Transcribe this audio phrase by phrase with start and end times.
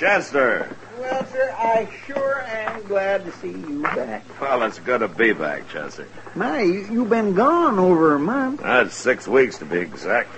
[0.00, 0.74] Chester.
[0.98, 4.24] Well, sir, I sure am glad to see you back.
[4.40, 6.08] Well, it's good to be back, Chester.
[6.34, 8.62] My, you, you've been gone over a month.
[8.62, 10.30] That's six weeks to be exact.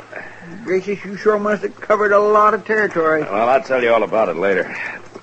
[0.65, 3.23] Gracious, you sure must have covered a lot of territory.
[3.23, 4.65] Well, I'll tell you all about it later.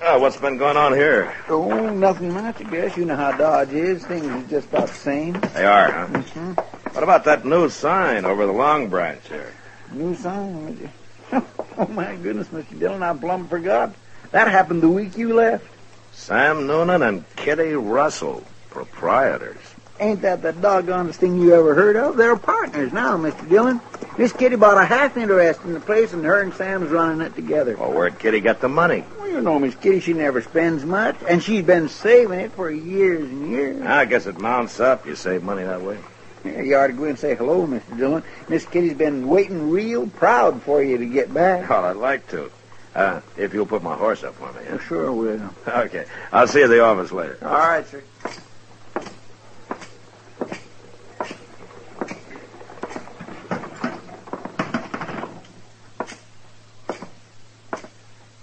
[0.00, 1.36] Uh, what's been going on here?
[1.50, 2.96] Oh, nothing much, I guess.
[2.96, 4.06] You know how Dodge is.
[4.06, 5.34] Things are just about the same.
[5.52, 6.06] They are, huh?
[6.06, 6.52] Mm-hmm.
[6.94, 9.52] What about that new sign over the Long Branch here?
[9.92, 10.90] New sign.
[11.78, 12.78] Oh, my goodness, Mr.
[12.78, 13.94] Dillon, I plumb forgot.
[14.32, 15.66] That happened the week you left.
[16.12, 19.58] Sam Noonan and Kitty Russell, proprietors.
[19.98, 22.16] Ain't that the doggonest thing you ever heard of?
[22.16, 23.48] They're partners now, Mr.
[23.48, 23.80] Dillon.
[24.16, 27.34] Miss Kitty bought a half interest in the place, and her and Sam's running it
[27.34, 27.76] together.
[27.76, 29.04] Well, where'd Kitty get the money?
[29.18, 32.70] Well, you know, Miss Kitty, she never spends much, and she's been saving it for
[32.70, 33.82] years and years.
[33.82, 35.06] I guess it mounts up.
[35.06, 35.98] You save money that way.
[36.44, 37.98] Here, you ought to go in and say hello, Mr.
[37.98, 38.22] Dillon.
[38.48, 41.68] Miss Kitty's been waiting real proud for you to get back.
[41.68, 42.50] Well, I'd like to.
[43.00, 44.60] Uh, if you'll put my horse up for me.
[44.68, 44.84] Well, Huh?
[44.86, 45.50] sure will.
[45.66, 46.04] Okay.
[46.32, 47.38] I'll see you at the office later.
[47.42, 48.02] All right, sir.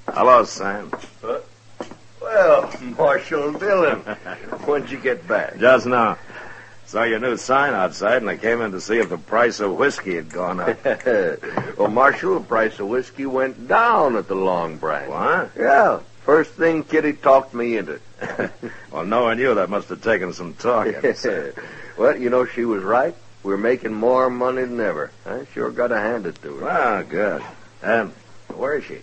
[0.10, 0.92] Hello, Sam.
[2.22, 4.00] Well, Marshal Dillon,
[4.66, 5.58] when'd you get back?
[5.60, 6.17] Just now.
[6.88, 9.76] Saw your new sign outside, and I came in to see if the price of
[9.76, 10.86] whiskey had gone up.
[11.78, 15.10] well, Marshal, the price of whiskey went down at the Long Branch.
[15.10, 15.52] what?
[15.58, 18.00] Yeah, first thing Kitty talked me into.
[18.90, 20.96] Well, knowing you, that must have taken some talking.
[21.98, 23.14] well, you know, she was right.
[23.44, 25.12] We're making more money than ever.
[25.26, 26.66] I sure got to hand it to her.
[26.66, 27.44] well, good.
[27.84, 28.14] Um,
[28.56, 29.00] where is she?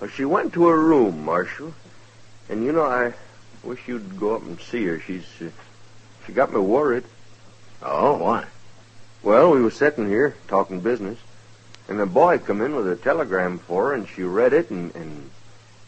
[0.00, 1.72] Well, she went to her room, Marshal.
[2.50, 3.14] And, you know, I
[3.62, 5.00] wish you'd go up and see her.
[5.00, 5.48] She's, uh,
[6.28, 7.04] she got me worried.
[7.82, 8.44] Oh, why?
[9.22, 11.18] Well, we was sitting here talking business,
[11.88, 14.94] and a boy come in with a telegram for her, and she read it, and,
[14.94, 15.30] and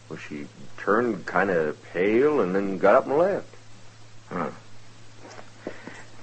[0.09, 0.47] well, she
[0.79, 3.55] turned kind of pale, and then got up and left.
[4.29, 4.49] Huh.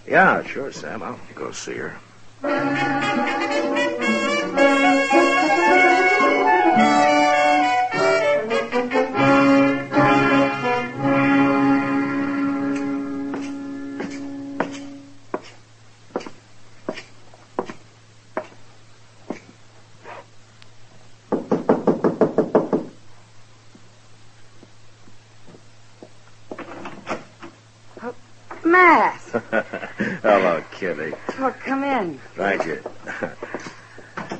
[0.04, 1.00] Yeah, sure, Sam.
[1.04, 3.27] I'll go see her.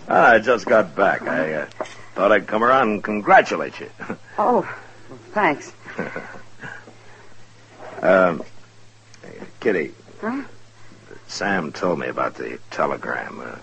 [0.08, 1.22] I just got back.
[1.22, 1.66] I uh,
[2.14, 3.90] thought I'd come around and congratulate you.
[4.40, 4.60] Oh,
[5.08, 5.72] well, thanks.
[8.00, 8.44] Um,
[9.58, 10.44] Kitty, Huh?
[11.26, 13.40] Sam told me about the telegram.
[13.40, 13.56] Uh,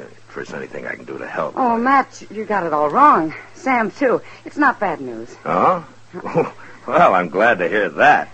[0.00, 1.54] if there's anything I can do to help.
[1.56, 3.34] Oh, Matt, you got it all wrong.
[3.54, 4.22] Sam, too.
[4.44, 5.36] It's not bad news.
[5.44, 5.86] Oh?
[6.86, 8.30] well, I'm glad to hear that.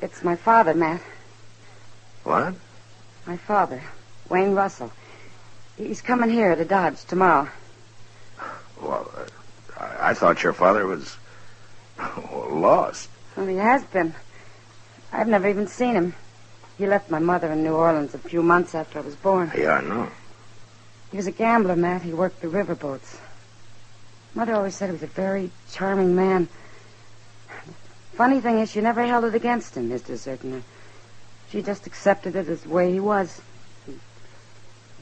[0.00, 1.00] It's my father, Matt.
[2.24, 2.54] What?
[3.26, 3.82] My father,
[4.28, 4.90] Wayne Russell.
[5.76, 7.48] He's coming here to Dodge tomorrow.
[8.80, 9.26] Well, uh,
[9.78, 11.16] I, I thought your father was
[12.50, 13.10] lost.
[13.36, 14.14] Well, he has been.
[15.12, 16.14] I've never even seen him.
[16.78, 19.52] He left my mother in New Orleans a few months after I was born.
[19.56, 20.08] Yeah, I know.
[21.10, 22.02] He was a gambler, Matt.
[22.02, 23.18] He worked the riverboats.
[24.34, 26.48] Mother always said he was a very charming man.
[28.12, 30.62] Funny thing is, she never held it against him, his deserting her.
[31.50, 33.40] She just accepted it as the way he was.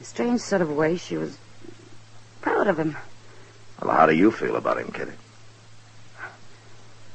[0.01, 1.37] A strange sort of way, she was
[2.41, 2.95] proud of him.
[3.81, 5.11] Well, how do you feel about him, Kitty?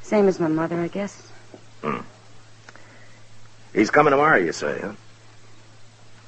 [0.02, 1.30] Same as my mother, I guess.
[1.82, 2.00] Hmm.
[3.72, 4.92] He's coming tomorrow, you say, huh?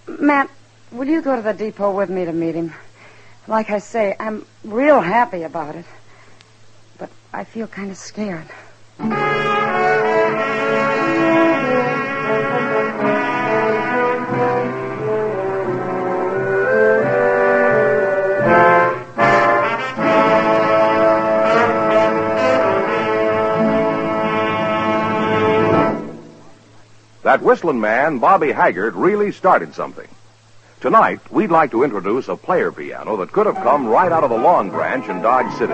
[0.07, 0.51] Matt,
[0.91, 2.73] will you go to the depot with me to meet him?
[3.49, 5.87] Like I say, I'm real happy about it.
[6.99, 8.49] But I feel kind of scared.
[27.33, 30.09] That whistling man, Bobby Haggard, really started something.
[30.83, 34.29] Tonight, we'd like to introduce a player piano that could have come right out of
[34.29, 35.73] the Long Branch in Dodge City.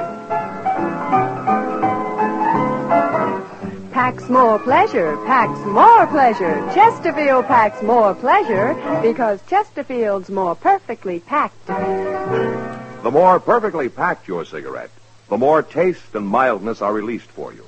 [3.90, 6.54] Packs more pleasure, packs more pleasure.
[6.72, 11.66] Chesterfield packs more pleasure because Chesterfield's more perfectly packed.
[11.66, 14.92] The more perfectly packed your cigarette,
[15.28, 17.66] the more taste and mildness are released for you.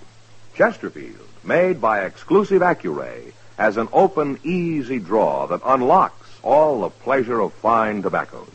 [0.55, 7.39] Chesterfield, made by exclusive Accuray, has an open, easy draw that unlocks all the pleasure
[7.41, 8.49] of fine tobaccos.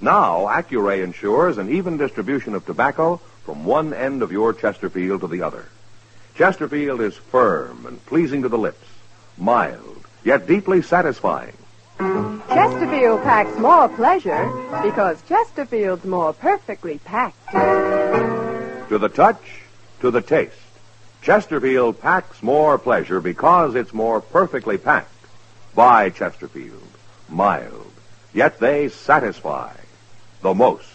[0.00, 5.26] Now, Accuray ensures an even distribution of tobacco from one end of your Chesterfield to
[5.28, 5.66] the other.
[6.36, 8.86] Chesterfield is firm and pleasing to the lips,
[9.36, 11.52] mild, yet deeply satisfying.
[11.98, 14.46] Chesterfield packs more pleasure
[14.82, 17.52] because Chesterfield's more perfectly packed.
[18.88, 19.60] To the touch,
[20.00, 20.56] to the taste.
[21.22, 25.08] Chesterfield packs more pleasure because it's more perfectly packed.
[25.74, 26.82] By Chesterfield.
[27.28, 27.92] Mild.
[28.32, 29.72] Yet they satisfy
[30.42, 30.88] the most.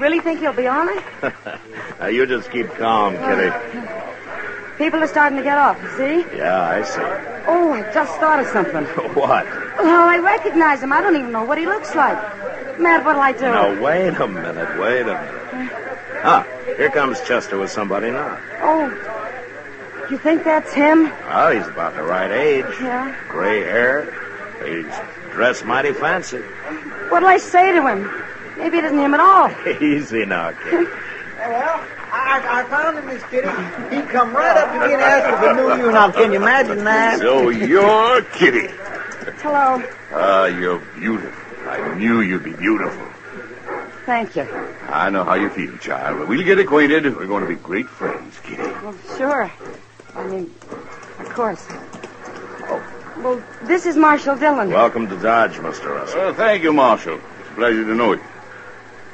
[0.00, 1.04] Really think he'll be on it?
[2.00, 3.52] Now, you just keep calm, Kitty.
[4.78, 6.36] People are starting to get off, you see?
[6.36, 7.02] Yeah, I see.
[7.46, 8.84] Oh, I just thought of something.
[9.14, 9.46] What?
[9.78, 10.92] Oh, I recognize him.
[10.94, 12.16] I don't even know what he looks like.
[12.78, 13.42] Matt, what'll I do?
[13.42, 15.72] Now, wait a minute, wait a minute.
[16.24, 18.38] Ah, here comes Chester with somebody now.
[18.62, 21.12] Oh, you think that's him?
[21.28, 22.64] Oh, he's about the right age.
[22.80, 23.14] Yeah.
[23.28, 24.04] Gray hair.
[24.64, 26.38] He's dressed mighty fancy.
[27.10, 28.10] What'll I say to him?
[28.60, 29.50] Maybe it isn't him at all.
[29.82, 30.86] Easy now, kid.
[31.38, 31.80] Well,
[32.12, 33.48] I, I found him, Miss Kitty.
[33.94, 35.90] He come right up to me and asked if I knew you.
[35.92, 37.18] Now, can you imagine that?
[37.18, 38.68] So you're Kitty.
[39.40, 39.82] Hello.
[40.12, 41.32] Ah, you're beautiful.
[41.68, 43.06] I knew you'd be beautiful.
[44.04, 44.42] Thank you.
[44.88, 46.18] I know how you feel, child.
[46.18, 47.16] But we'll get acquainted.
[47.16, 48.62] We're going to be great friends, Kitty.
[48.62, 49.50] Well, sure.
[50.14, 50.52] I mean,
[51.20, 51.64] of course.
[51.70, 52.82] Oh,
[53.18, 54.68] well, this is Marshal Dillon.
[54.68, 55.94] Welcome to Dodge, Mr.
[55.94, 56.18] Russell.
[56.18, 57.14] Well, thank you, Marshal.
[57.14, 58.22] It's a pleasure to know you.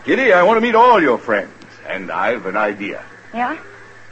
[0.06, 1.52] Kitty, I want to meet all your friends.
[1.84, 3.04] And I've an idea.
[3.34, 3.58] Yeah?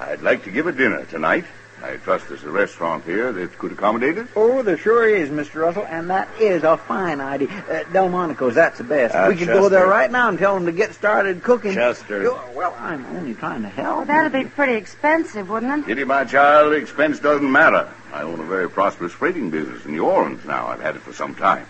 [0.01, 1.45] I'd like to give a dinner tonight.
[1.85, 4.29] I trust there's a restaurant here that could accommodate us.
[4.35, 5.61] Oh, there sure is, Mr.
[5.63, 7.49] Russell, and that is a fine idea.
[7.71, 9.15] Uh, Delmonico's, that's the best.
[9.15, 11.75] Uh, we could go there right now and tell them to get started cooking.
[11.75, 12.27] Chester.
[12.29, 13.97] Oh, Well, I'm only trying to help.
[13.99, 15.87] Well, that'd be pretty expensive, wouldn't it?
[15.87, 17.89] Kitty, my child, expense doesn't matter.
[18.13, 20.67] I own a very prosperous freighting business in New Orleans now.
[20.67, 21.67] I've had it for some time.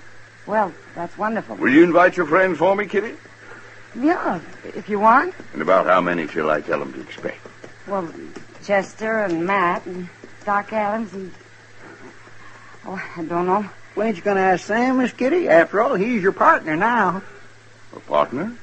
[0.47, 1.57] Well, that's wonderful.
[1.57, 3.15] Will you invite your friends for me, Kitty?
[3.97, 5.35] Yeah, if you want.
[5.53, 7.39] And about how many shall I tell them to expect?
[7.87, 8.11] Well,
[8.65, 10.09] Chester and Matt and
[10.45, 11.33] Doc Adams and.
[12.87, 13.69] Oh, I don't know.
[13.95, 15.49] Well, ain't you going to ask Sam, Miss Kitty?
[15.49, 17.23] After all, he's your partner now.
[17.95, 18.57] A partner?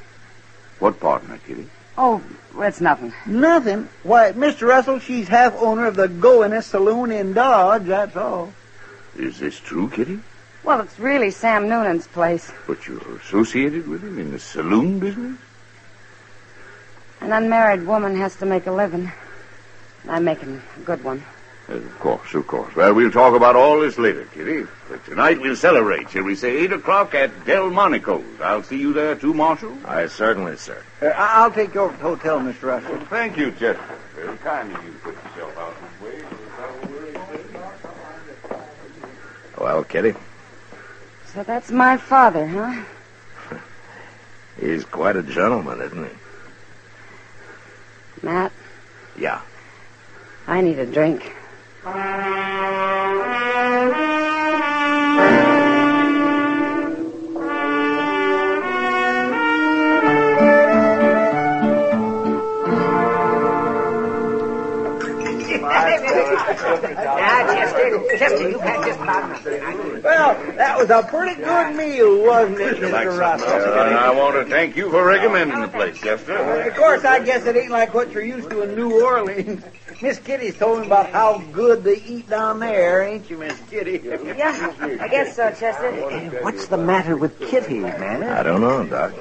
[0.80, 1.68] What partner, Kitty?
[1.98, 2.22] Oh,
[2.58, 3.14] that's nothing.
[3.26, 3.88] Nothing.
[4.04, 4.68] Why, Mr.
[4.68, 8.54] Russell, she's half owner of the Goiness Saloon in Dodge, that's all.
[9.16, 10.20] Is this true, Kitty?
[10.63, 12.51] Well, it's really Sam Noonan's place.
[12.68, 15.38] But you're associated with him in the saloon business?
[17.20, 19.12] An unmarried woman has to make a living.
[20.08, 21.24] I'm making a good one.
[21.68, 22.75] Of course, of course.
[22.75, 24.65] Well, we'll talk about all this later, Kitty.
[24.89, 28.24] But tonight we'll celebrate, shall we say, 8 o'clock at Delmonico's.
[28.41, 29.75] I'll see you there too, Marshal.
[29.86, 30.82] I certainly, sir.
[31.01, 32.63] Uh, I- I'll take you over to the hotel, Mr.
[32.63, 32.98] Russell.
[33.10, 33.80] Thank you, Chester.
[34.15, 36.24] Very kind of you to put yourself out this way.
[39.58, 40.15] Well, Kitty,
[41.34, 42.84] So that's my father, huh?
[44.60, 46.12] he's quite a gentleman, isn't he?
[48.22, 48.52] Matt,
[49.18, 49.42] Yeah.
[50.48, 51.34] I need a drink.
[66.51, 70.03] Now, Chester, Chester, you've had just about enough.
[70.03, 73.17] Well, that was a pretty good meal, wasn't it, Mr.
[73.17, 73.50] Russell?
[73.50, 76.36] And I want to thank you for recommending the place, Chester.
[76.36, 79.63] Of course, I guess it ain't like what you're used to in New Orleans.
[80.01, 84.01] Miss Kitty's told me about how good they eat down there, ain't you, Miss Kitty?
[84.03, 85.91] Yeah, I guess so, Chester.
[86.41, 88.24] What's the matter with Kitty, man?
[88.24, 89.13] I don't know, Doc.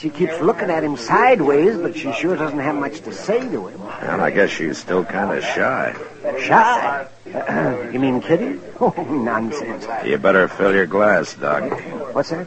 [0.00, 3.66] She keeps looking at him sideways, but she sure doesn't have much to say to
[3.66, 3.82] him.
[4.00, 5.94] And I guess she's still kind of shy.
[6.40, 7.06] Shy?
[7.92, 8.58] you mean Kitty?
[8.82, 9.86] Oh, nonsense.
[10.06, 11.70] You better fill your glass, Doc.
[12.14, 12.46] What's that?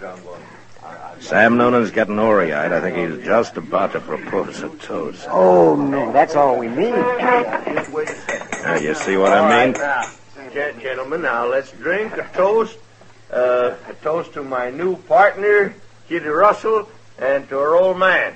[1.20, 2.74] Sam Noonan's getting ory-eyed.
[2.74, 5.28] I think he's just about to propose a toast.
[5.30, 6.90] Oh, no, that's all we need.
[6.90, 9.76] Now, you see what I mean?
[10.56, 12.80] Gen- Gentlemen, now let's drink a toast.
[13.32, 15.76] Uh, a toast to my new partner,
[16.10, 16.90] Kitty Russell,
[17.24, 18.34] and to her old man.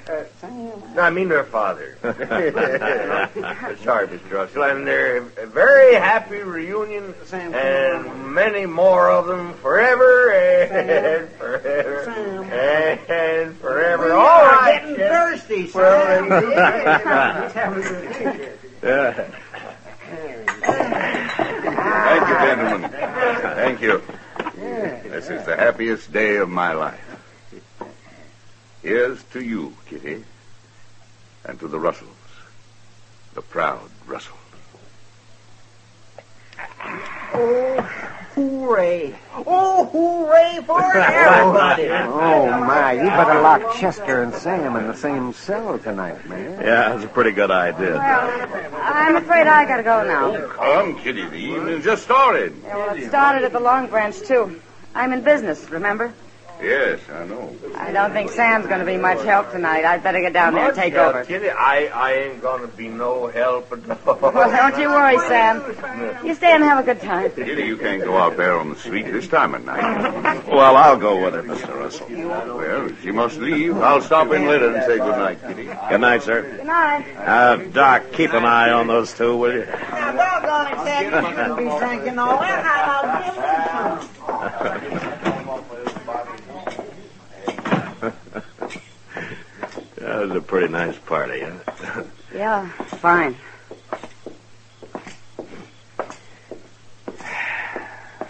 [0.95, 1.97] No, I mean her father.
[3.83, 4.31] Sorry, Mr.
[4.31, 4.63] Russell.
[4.63, 12.43] And their very happy reunion, Sam, and many more of them forever and forever Sam.
[13.09, 14.13] and forever.
[14.13, 15.09] All right, getting Jen.
[15.09, 16.27] thirsty, son.
[18.83, 19.27] Yeah.
[22.07, 22.91] Thank you, gentlemen.
[22.91, 24.01] Thank you.
[25.09, 27.06] This is the happiest day of my life.
[28.87, 30.23] Here's to you, Kitty,
[31.43, 32.15] and to the Russells,
[33.33, 34.39] the proud Russells.
[37.33, 37.81] Oh,
[38.33, 39.13] hooray.
[39.45, 41.89] Oh, hooray for everybody.
[41.89, 46.51] Oh, my, you better lock Chester and Sam in the same cell tonight, man.
[46.53, 47.91] Yeah, that's a pretty good idea.
[47.91, 50.33] Well, I'm afraid I gotta go now.
[50.33, 52.55] Oh, come, Kitty, the evening just started.
[52.63, 54.61] Yeah, well, it started at the Long Branch, too.
[54.95, 56.13] I'm in business, remember?
[56.61, 57.55] Yes, I know.
[57.75, 59.85] I don't think Sam's gonna be much help tonight.
[59.85, 61.23] I'd better get down there and take Yeah, over.
[61.23, 64.17] Kitty, I, I ain't gonna be no help at all.
[64.37, 65.61] Well, don't you worry, Sam.
[66.25, 67.29] You stay and have a good time.
[67.31, 70.47] Kitty, you can't go out there on the street this time of night.
[70.47, 71.75] Well, I'll go with her, Mr.
[71.75, 72.07] Russell.
[72.09, 73.77] Well, she must leave.
[73.77, 75.65] I'll stop in later and say good night, Kitty.
[75.89, 76.41] Good night, sir.
[76.41, 77.05] Good night.
[77.17, 79.65] Uh, Doc, keep an eye on those two, will you?
[79.65, 82.63] Now, doggone it, Sam, you shouldn't be drinking all that.
[82.63, 83.41] Now, now, give me
[84.97, 85.17] some.
[89.97, 92.03] That was a pretty nice party, huh?
[92.33, 92.67] Yeah,
[92.99, 93.35] fine.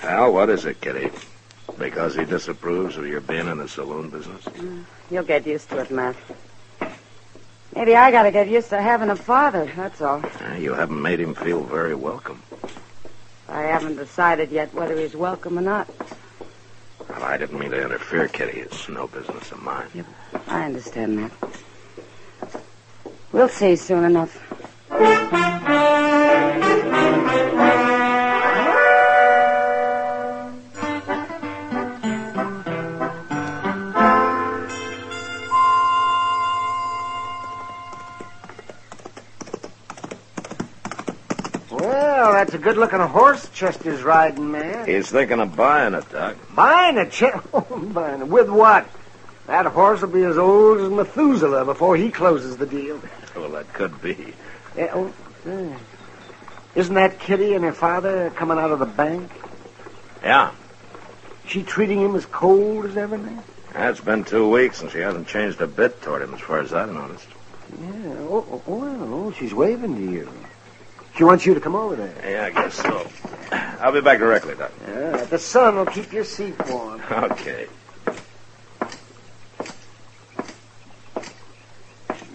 [0.03, 1.09] Al, what is it, Kitty?
[1.77, 4.43] Because he disapproves of your being in the saloon business?
[5.11, 6.15] You'll get used to it, Matt.
[7.75, 10.23] Maybe I gotta get used to having a father, that's all.
[10.41, 12.41] Uh, You haven't made him feel very welcome.
[13.49, 15.87] I haven't decided yet whether he's welcome or not.
[17.09, 18.59] Well, I didn't mean to interfere, Kitty.
[18.59, 19.87] It's no business of mine.
[19.93, 20.05] Yep.
[20.47, 21.31] I understand, Matt.
[23.37, 24.35] We'll see soon enough.
[41.69, 44.87] Well, that's a good-looking horse Chester's riding, man.
[44.87, 46.37] He's thinking of buying it, Doc.
[46.55, 47.43] Buying a Chester?
[47.53, 47.61] Oh,
[47.93, 48.27] buying it.
[48.27, 48.89] With what?
[49.47, 53.01] That horse will be as old as Methuselah before he closes the deal.
[53.35, 54.33] Well, that could be.
[54.75, 55.13] Eh, oh,
[55.45, 55.77] eh.
[56.75, 59.31] Isn't that Kitty and her father coming out of the bank?
[60.21, 60.51] Yeah.
[61.47, 63.41] She treating him as cold as everything?
[63.73, 66.73] It's been two weeks and she hasn't changed a bit toward him as far as
[66.73, 67.27] I've noticed.
[67.81, 68.15] Yeah.
[68.29, 70.29] Oh, oh, well, she's waving to you.
[71.17, 72.13] She wants you to come over there.
[72.23, 73.09] Yeah, I guess so.
[73.79, 74.71] I'll be back directly, Doc.
[74.87, 77.01] Yeah, the sun will keep your seat warm.
[77.11, 77.67] Okay.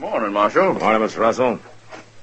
[0.02, 0.74] Morning, Marshal.
[0.74, 1.60] Morning, Miss Russell.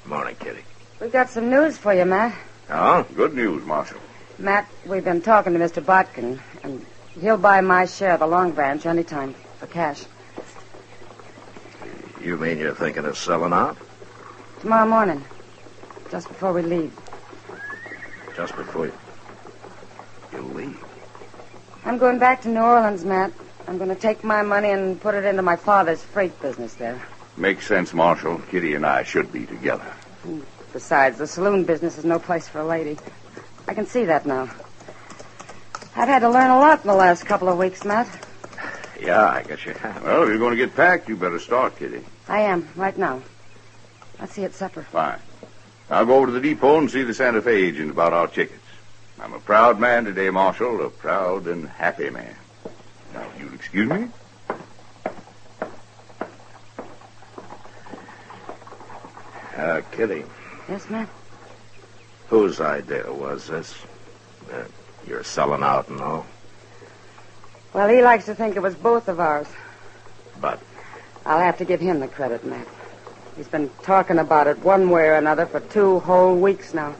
[0.05, 0.65] Morning, Kitty.
[0.99, 2.37] We've got some news for you, Matt.
[2.69, 3.05] Oh?
[3.15, 4.01] Good news, Marshal.
[4.37, 5.81] Matt, we've been talking to Mr.
[5.81, 6.85] Botkin, and
[7.21, 10.03] he'll buy my share of the Long Branch anytime for cash.
[12.21, 13.77] You mean you're thinking of selling out?
[14.59, 15.23] Tomorrow morning,
[16.11, 16.91] just before we leave.
[18.35, 18.93] just before you,
[20.33, 20.83] you leave.
[21.85, 23.31] I'm going back to New Orleans, Matt.
[23.69, 27.01] I'm going to take my money and put it into my father's freight business there.
[27.39, 28.37] Makes sense, Marshal.
[28.51, 29.85] Kitty and I should be together.
[30.73, 32.97] Besides, the saloon business is no place for a lady.
[33.65, 34.49] I can see that now.
[35.95, 38.07] I've had to learn a lot in the last couple of weeks, Matt.
[39.01, 40.03] Yeah, I guess you have.
[40.03, 42.03] Well, if you're going to get packed, you better start, Kitty.
[42.27, 43.21] I am, right now.
[44.19, 44.83] Let's see you at supper.
[44.83, 45.19] Fine.
[45.89, 48.59] I'll go over to the depot and see the Santa Fe agent about our tickets.
[49.19, 52.35] I'm a proud man today, Marshal, a proud and happy man.
[53.13, 54.09] Now, you'll excuse me?
[59.59, 60.23] Uh, Kitty,
[60.69, 61.09] Yes, Matt?
[62.29, 63.75] whose idea was this?
[64.53, 64.63] Uh,
[65.05, 66.25] you're selling out and all.
[67.73, 69.47] Well, he likes to think it was both of ours.
[70.39, 70.61] But
[71.25, 72.65] I'll have to give him the credit, Matt.
[73.35, 76.95] He's been talking about it one way or another for two whole weeks now.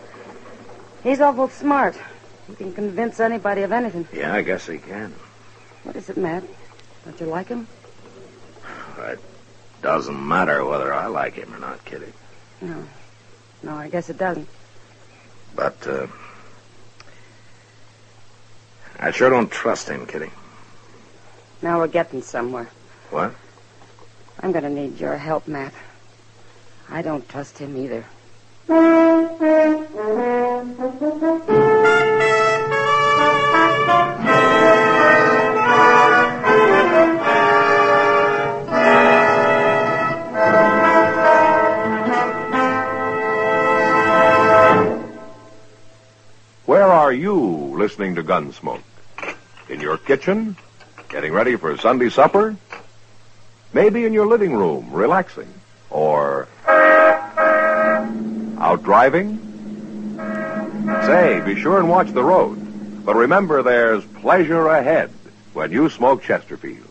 [1.01, 1.95] He's awful smart.
[2.49, 4.05] He can convince anybody of anything.
[4.11, 5.13] yeah, I guess he can.
[5.83, 6.43] What is it, Matt?
[7.05, 7.67] Don't you like him?
[8.97, 9.19] It
[9.81, 12.11] doesn't matter whether I like him or not, Kitty.
[12.61, 12.83] No.
[13.63, 14.47] No, I guess it doesn't.
[15.55, 16.07] But uh,
[18.99, 20.29] I sure don't trust him, Kitty.
[21.61, 22.69] Now we're getting somewhere.
[23.09, 23.33] What?
[24.41, 25.73] I'm going to need your help, Matt.
[26.89, 28.05] I don't trust him either.
[48.29, 48.83] Gunsmoke?
[49.69, 50.55] In your kitchen?
[51.09, 52.55] Getting ready for Sunday supper?
[53.73, 55.51] Maybe in your living room, relaxing?
[55.89, 56.47] Or
[58.59, 59.39] out driving?
[61.07, 63.03] Say, be sure and watch the road.
[63.03, 65.09] But remember, there's pleasure ahead
[65.53, 66.85] when you smoke Chesterfield.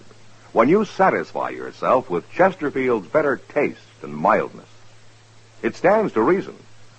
[0.52, 4.66] When you satisfy yourself with Chesterfield's better taste and mildness.
[5.62, 6.56] It stands to reason.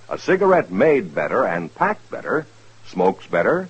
[0.07, 2.47] A cigarette made better and packed better
[2.89, 3.69] smokes better,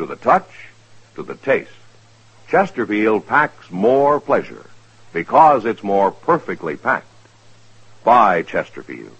[0.00, 0.48] To the touch,
[1.14, 1.70] to the taste.
[2.48, 4.64] Chesterfield packs more pleasure
[5.12, 7.04] because it's more perfectly packed.
[8.02, 9.14] By Chesterfield.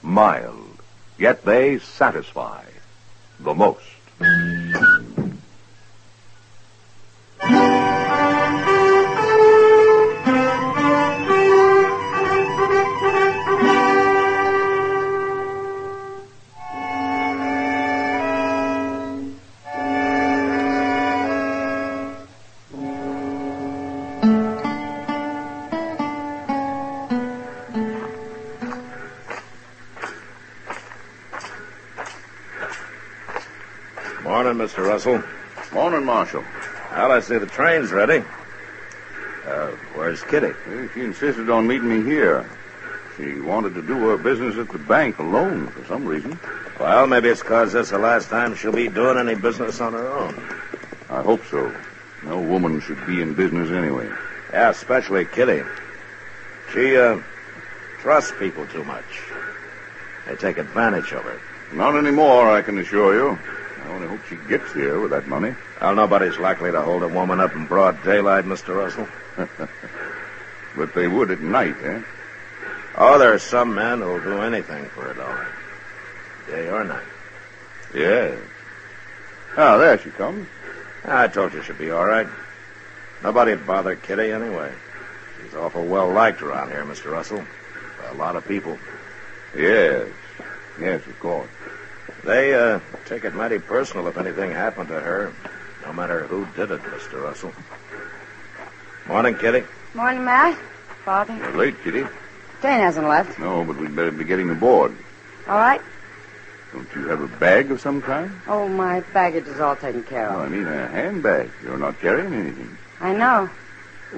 [0.00, 0.78] Mild,
[1.18, 2.62] yet they satisfy
[3.40, 3.82] the most.
[35.04, 35.28] Russell.
[35.72, 36.44] Morning, Marshal.
[36.92, 38.24] Well, I see the train's ready.
[39.44, 40.52] Uh, where's Kitty?
[40.94, 42.48] She insisted on meeting me here.
[43.16, 46.38] She wanted to do her business at the bank alone for some reason.
[46.78, 49.92] Well, maybe it's because this is the last time she'll be doing any business on
[49.92, 50.34] her own.
[51.10, 51.74] I hope so.
[52.22, 54.08] No woman should be in business anyway.
[54.52, 55.62] Yeah, especially Kitty.
[56.72, 57.18] She, uh,
[57.98, 59.04] trusts people too much.
[60.28, 61.40] They take advantage of her.
[61.72, 63.38] Not anymore, I can assure you.
[63.84, 65.54] I only hope she gets here with that money.
[65.80, 68.76] Well, nobody's likely to hold a woman up in broad daylight, Mr.
[68.76, 69.08] Russell.
[70.76, 72.00] But they would at night, eh?
[72.96, 75.46] Oh, there are some men who'll do anything for a dollar.
[76.46, 77.02] Day or night.
[77.94, 78.38] Yes.
[79.56, 80.46] Oh, there she comes.
[81.04, 82.26] I told you she'd be all right.
[83.22, 84.72] Nobody'd bother Kitty anyway.
[85.42, 87.12] She's awful well liked around here, Mr.
[87.12, 87.44] Russell.
[88.00, 88.78] By a lot of people.
[89.56, 90.08] Yes.
[90.80, 91.48] Yes, of course.
[92.24, 95.32] They, uh, take it mighty personal if anything happened to her.
[95.84, 97.22] No matter who did it, Mr.
[97.22, 97.52] Russell.
[99.08, 99.64] Morning, Kitty.
[99.94, 100.56] Morning, Matt.
[101.04, 101.36] Father.
[101.36, 102.04] You're late, Kitty.
[102.62, 103.38] Jane hasn't left.
[103.40, 104.96] No, but we'd better be getting aboard.
[105.48, 105.80] All right.
[106.72, 108.30] Don't you have a bag of some kind?
[108.46, 110.40] Oh, my baggage is all taken care of.
[110.40, 111.50] I mean a handbag.
[111.64, 112.78] You're not carrying anything.
[113.00, 113.50] I know.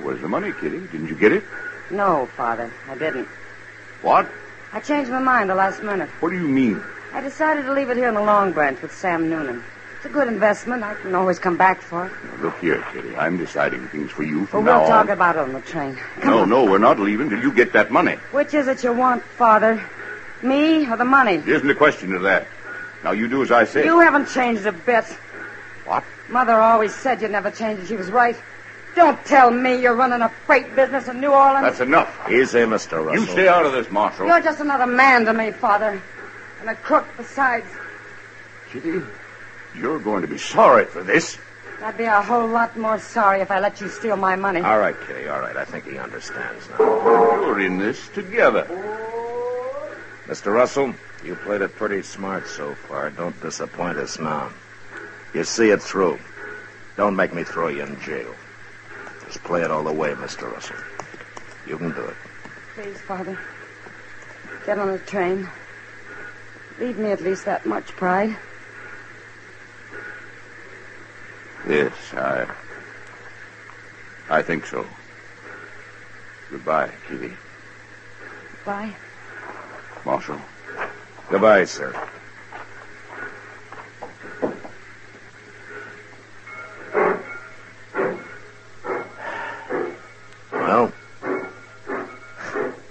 [0.02, 0.80] Where's the money, Kitty?
[0.80, 1.42] Didn't you get it?
[1.90, 3.26] No, Father, I didn't.
[4.02, 4.28] What?
[4.72, 6.10] I changed my mind the last minute.
[6.20, 6.82] What do you mean?
[7.14, 9.62] I decided to leave it here in the Long Branch with Sam Noonan.
[9.96, 10.83] It's a good investment.
[10.83, 12.40] I can always come back for it.
[12.42, 13.14] Look here, Kitty.
[13.16, 15.11] I'm deciding things for you But from we'll now talk on.
[15.11, 15.96] about it on the train.
[16.20, 16.48] Come no, on.
[16.50, 18.16] no, we're not leaving till you get that money.
[18.33, 19.81] Which is it you want, Father?
[20.42, 21.35] Me or the money?
[21.35, 22.48] It isn't a question of that.
[23.05, 23.85] Now you do as I say.
[23.85, 25.05] You haven't changed a bit.
[25.85, 26.03] What?
[26.29, 28.37] Mother always said you'd never change, and she was right.
[28.96, 31.62] Don't tell me you're running a freight business in New Orleans.
[31.62, 32.29] That's enough.
[32.29, 33.05] Easy, Mr.
[33.05, 33.14] Russell.
[33.14, 34.27] You stay out of this, Marshal.
[34.27, 36.03] You're just another man to me, Father.
[36.64, 37.66] And a crook besides.
[38.70, 39.03] Kitty,
[39.77, 41.37] you're going to be sorry for this.
[41.83, 44.62] I'd be a whole lot more sorry if I let you steal my money.
[44.62, 45.59] All right, Kitty, all right.
[45.59, 46.79] I think he understands now.
[46.79, 48.64] You're in this together.
[50.24, 50.55] Mr.
[50.55, 53.11] Russell, you played it pretty smart so far.
[53.11, 54.50] Don't disappoint us now.
[55.35, 56.18] You see it through.
[56.96, 58.35] Don't make me throw you in jail.
[59.27, 60.50] Just play it all the way, Mr.
[60.50, 60.77] Russell.
[61.66, 62.16] You can do it.
[62.74, 63.38] Please, Father.
[64.64, 65.46] Get on the train.
[66.78, 68.37] Leave me at least that much pride.
[71.68, 72.46] Yes, I.
[74.28, 74.87] I think so.
[76.50, 77.37] Goodbye, Kitty.
[78.64, 78.94] Bye.
[80.04, 80.40] Marshal.
[81.30, 81.92] Goodbye, sir.
[90.52, 90.92] Well,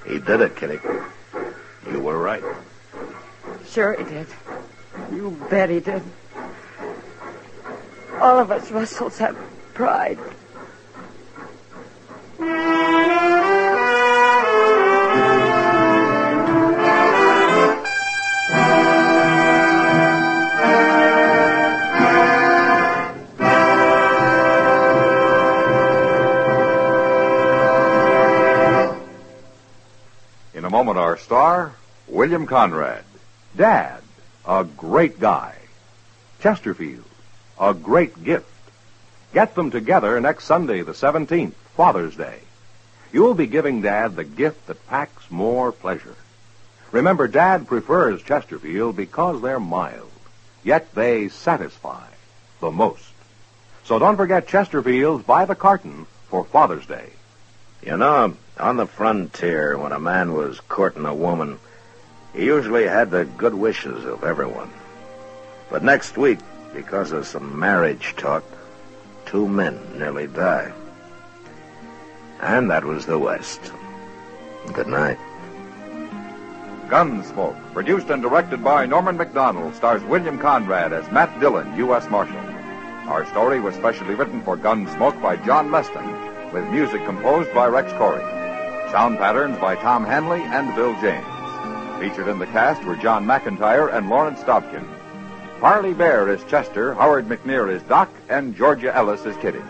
[0.05, 0.79] he did it, Kitty.
[3.73, 4.27] Sure he did.
[5.11, 6.03] You bet he did.
[8.19, 9.35] All of us Russells have
[9.73, 10.19] pride.
[30.53, 31.73] In a moment, our star,
[32.07, 33.03] William Conrad.
[33.55, 34.01] Dad,
[34.47, 35.55] a great guy.
[36.41, 37.05] Chesterfield,
[37.59, 38.49] a great gift.
[39.33, 42.39] Get them together next Sunday, the 17th, Father's Day.
[43.11, 46.15] You'll be giving Dad the gift that packs more pleasure.
[46.91, 50.11] Remember, Dad prefers Chesterfield because they're mild,
[50.63, 52.05] yet they satisfy
[52.59, 53.13] the most.
[53.83, 57.09] So don't forget Chesterfields by the carton for Father's Day.
[57.83, 61.59] You know, on the frontier, when a man was courting a woman,
[62.33, 64.71] he usually had the good wishes of everyone.
[65.69, 66.39] But next week,
[66.73, 68.43] because of some marriage talk,
[69.25, 70.73] two men nearly died.
[72.41, 73.71] And that was the West.
[74.73, 75.17] Good night.
[76.87, 82.09] Gunsmoke, produced and directed by Norman Macdonnell, stars William Conrad as Matt Dillon, U.S.
[82.09, 82.37] Marshal.
[83.09, 87.91] Our story was specially written for Gunsmoke by John Meston, with music composed by Rex
[87.93, 88.21] Koury.
[88.91, 91.32] Sound patterns by Tom Hanley and Bill James.
[92.03, 94.85] Featured in the cast were John McIntire and Lawrence Dobkin.
[95.61, 99.61] Parley Baer is Chester, Howard McNear is Doc, and Georgia Ellis is Kitty.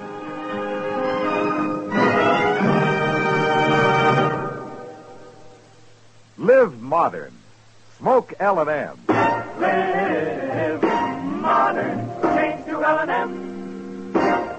[6.40, 7.38] Live modern.
[8.00, 8.98] Smoke L&M.
[9.60, 10.82] Live
[11.40, 12.10] modern.
[12.36, 14.12] Change to L&M.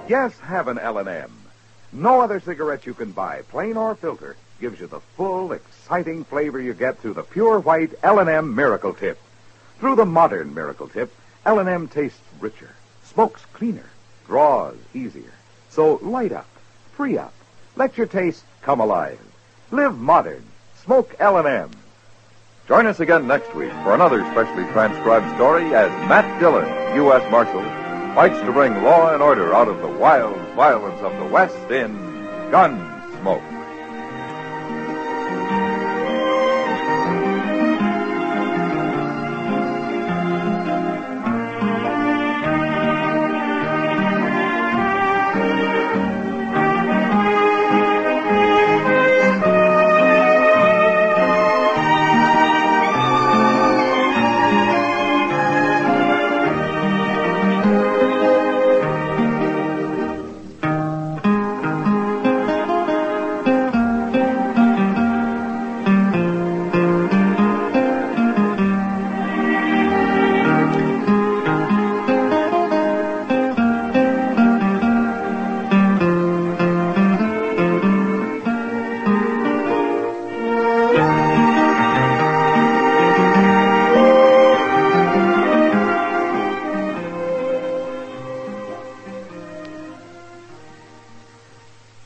[0.08, 1.32] Yes, have an L&M.
[1.92, 6.60] No other cigarette you can buy, plain or filter, gives you the full, exciting flavor
[6.60, 9.18] you get through the pure white L&M Miracle Tip.
[9.78, 11.12] Through the modern Miracle Tip,
[11.44, 13.90] L&M tastes richer, smokes cleaner,
[14.26, 15.32] draws easier.
[15.70, 16.48] So light up,
[16.96, 17.34] free up,
[17.76, 19.18] let your taste come alive.
[19.70, 20.44] Live modern.
[20.84, 21.70] Smoke L&M.
[22.68, 27.30] Join us again next week for another specially transcribed story as Matt Dillon, U.S.
[27.30, 27.62] Marshal,
[28.14, 31.96] fights to bring law and order out of the wild violence of the West in
[32.50, 33.53] Gunsmoke.